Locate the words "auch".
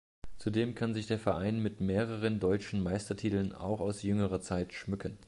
3.53-3.79